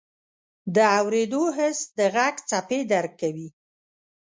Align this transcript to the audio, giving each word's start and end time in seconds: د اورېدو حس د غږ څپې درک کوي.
د 0.75 0.77
اورېدو 0.99 1.43
حس 1.57 1.79
د 1.97 1.99
غږ 2.15 2.35
څپې 2.49 2.79
درک 2.91 3.13
کوي. 3.21 3.47